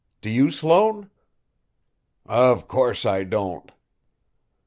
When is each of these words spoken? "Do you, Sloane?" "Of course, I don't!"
"Do 0.21 0.31
you, 0.31 0.49
Sloane?" 0.49 1.11
"Of 2.25 2.67
course, 2.67 3.05
I 3.05 3.23
don't!" 3.23 3.71